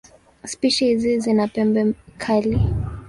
[0.45, 2.57] Spishi hizi zina pembe kali.